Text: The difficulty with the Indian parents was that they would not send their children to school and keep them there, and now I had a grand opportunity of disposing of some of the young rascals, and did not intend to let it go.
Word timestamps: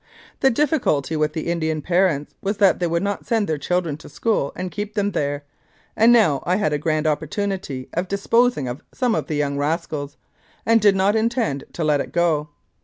The 0.39 0.49
difficulty 0.49 1.15
with 1.15 1.33
the 1.33 1.45
Indian 1.51 1.79
parents 1.83 2.33
was 2.41 2.57
that 2.57 2.79
they 2.79 2.87
would 2.87 3.03
not 3.03 3.27
send 3.27 3.47
their 3.47 3.59
children 3.59 3.97
to 3.97 4.09
school 4.09 4.51
and 4.55 4.71
keep 4.71 4.95
them 4.95 5.11
there, 5.11 5.43
and 5.95 6.11
now 6.11 6.41
I 6.43 6.55
had 6.55 6.73
a 6.73 6.79
grand 6.79 7.05
opportunity 7.05 7.87
of 7.93 8.07
disposing 8.07 8.67
of 8.67 8.81
some 8.91 9.13
of 9.13 9.27
the 9.27 9.35
young 9.35 9.57
rascals, 9.59 10.17
and 10.65 10.81
did 10.81 10.95
not 10.95 11.15
intend 11.15 11.65
to 11.73 11.83
let 11.83 12.01
it 12.01 12.13
go. 12.13 12.49